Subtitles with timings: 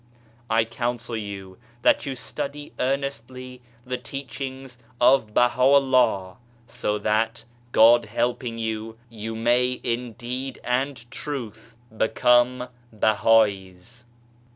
[0.49, 8.57] I counsel you that you study earnestly the teachings of Baha'u'llah, so that, God helping
[8.57, 14.05] you, you may in deed and truth become Bahai's.